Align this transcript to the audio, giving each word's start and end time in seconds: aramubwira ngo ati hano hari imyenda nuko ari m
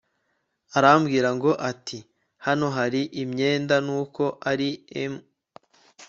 aramubwira 0.77 1.29
ngo 1.37 1.51
ati 1.71 1.99
hano 2.45 2.67
hari 2.77 3.01
imyenda 3.23 3.75
nuko 3.85 4.23
ari 4.51 4.69
m 5.11 5.13